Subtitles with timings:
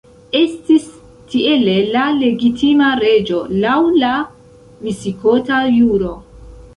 [0.37, 0.85] Estis
[1.33, 4.15] tiele la legitima reĝo, laŭ la
[4.87, 6.15] visigota juro.